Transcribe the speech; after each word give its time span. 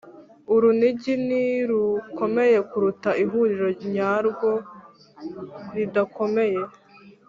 urunigi 0.53 1.13
ntirukomeye 1.25 2.57
kuruta 2.69 3.09
ihuriro 3.23 3.67
ryarwo 3.85 4.51
ridakomeye 5.75 6.61